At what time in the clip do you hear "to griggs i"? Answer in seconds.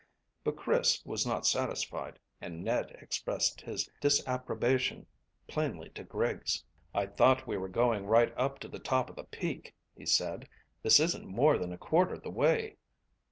5.89-7.05